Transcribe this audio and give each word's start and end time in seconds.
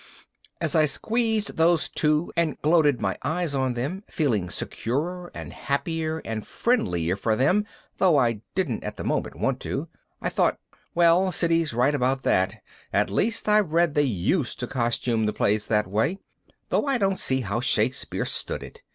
As 0.59 0.75
I 0.75 0.85
squeezed 0.85 1.57
those 1.57 1.87
two 1.87 2.33
and 2.35 2.59
gloated 2.63 2.99
my 2.99 3.19
eyes 3.21 3.53
on 3.53 3.75
them, 3.75 4.03
feeling 4.09 4.49
securer 4.49 5.29
and 5.35 5.53
happier 5.53 6.23
and 6.25 6.43
friendlier 6.43 7.15
for 7.15 7.35
them 7.35 7.67
though 7.99 8.17
I 8.17 8.41
didn't 8.55 8.83
at 8.83 8.97
the 8.97 9.03
moment 9.03 9.35
want 9.35 9.59
to, 9.59 9.89
I 10.19 10.29
thought, 10.29 10.57
_Well, 10.97 11.31
Siddy's 11.31 11.75
right 11.75 11.93
about 11.93 12.23
that, 12.23 12.63
at 12.91 13.11
least 13.11 13.47
I've 13.47 13.73
read 13.73 13.93
they 13.93 14.01
used 14.01 14.59
to 14.61 14.65
costume 14.65 15.27
the 15.27 15.33
plays 15.33 15.67
that 15.67 15.85
way, 15.85 16.17
though 16.69 16.87
I 16.87 16.97
don't 16.97 17.19
see 17.19 17.41
how 17.41 17.59
Shakespeare 17.61 18.25
stood 18.25 18.63
it. 18.63 18.81